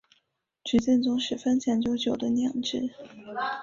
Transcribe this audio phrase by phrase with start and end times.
[0.63, 2.89] 菊正宗十分讲究酒的酿制。